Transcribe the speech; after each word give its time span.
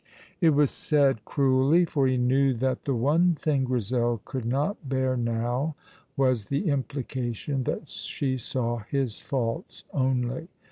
It 0.39 0.55
was 0.55 0.71
said 0.71 1.25
cruelly, 1.25 1.85
for 1.85 2.07
he 2.07 2.17
knew 2.17 2.55
that 2.55 2.85
the 2.85 2.95
one 2.95 3.35
thing 3.35 3.65
Grizel 3.65 4.19
could 4.25 4.45
not 4.45 4.89
bear 4.89 5.15
now 5.15 5.75
was 6.17 6.47
the 6.47 6.69
implication 6.69 7.61
that 7.65 7.87
she 7.87 8.35
saw 8.35 8.79
his 8.89 9.19
faults 9.19 9.83
only. 9.93 10.47